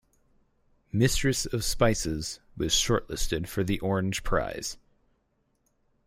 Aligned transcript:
"Mistress 0.91 1.45
of 1.45 1.63
Spices" 1.63 2.39
was 2.57 2.73
short-listed 2.73 3.47
for 3.47 3.63
the 3.63 3.77
Orange 3.81 4.23
Prize. 4.23 4.77